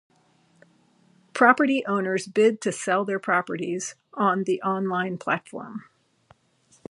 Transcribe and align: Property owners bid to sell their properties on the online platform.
Property 1.33 1.85
owners 1.85 2.25
bid 2.25 2.59
to 2.61 2.71
sell 2.71 3.05
their 3.05 3.19
properties 3.19 3.93
on 4.15 4.45
the 4.45 4.59
online 4.63 5.19
platform. 5.19 5.83